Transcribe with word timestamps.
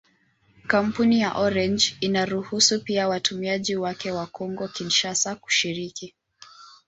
Kampuni 0.67 1.19
ya 1.19 1.33
Orange 1.33 1.95
inaruhusu 2.01 2.83
pia 2.83 3.07
watumiaji 3.07 3.75
wake 3.75 4.11
wa 4.11 4.25
Kongo-Kinshasa 4.25 5.35
kushiriki. 5.35 6.15